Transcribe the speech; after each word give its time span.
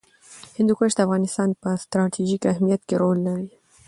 هندوکش 0.57 0.91
د 0.95 0.99
افغانستان 1.05 1.49
په 1.61 1.69
ستراتیژیک 1.83 2.41
اهمیت 2.53 2.81
کې 2.87 2.95
رول 3.01 3.17
لري. 3.27 3.49